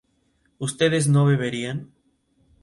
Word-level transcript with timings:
¿ustedes 0.57 1.05
no 1.07 1.25
beberían? 1.31 1.79